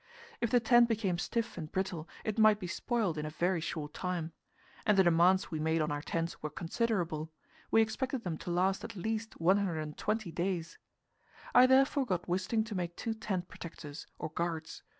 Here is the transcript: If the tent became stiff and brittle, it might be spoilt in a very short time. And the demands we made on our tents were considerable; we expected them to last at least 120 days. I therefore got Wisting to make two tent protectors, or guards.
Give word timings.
If 0.39 0.49
the 0.49 0.59
tent 0.59 0.89
became 0.89 1.19
stiff 1.19 1.59
and 1.59 1.71
brittle, 1.71 2.09
it 2.25 2.39
might 2.39 2.59
be 2.59 2.65
spoilt 2.65 3.19
in 3.19 3.25
a 3.27 3.29
very 3.29 3.61
short 3.61 3.93
time. 3.93 4.31
And 4.83 4.97
the 4.97 5.03
demands 5.03 5.51
we 5.51 5.59
made 5.59 5.79
on 5.79 5.91
our 5.91 6.01
tents 6.01 6.41
were 6.41 6.49
considerable; 6.49 7.31
we 7.69 7.83
expected 7.83 8.23
them 8.23 8.39
to 8.39 8.49
last 8.49 8.83
at 8.83 8.95
least 8.95 9.39
120 9.39 10.31
days. 10.31 10.79
I 11.53 11.67
therefore 11.67 12.07
got 12.07 12.27
Wisting 12.27 12.63
to 12.65 12.73
make 12.73 12.95
two 12.95 13.13
tent 13.13 13.47
protectors, 13.47 14.07
or 14.17 14.29
guards. 14.31 14.81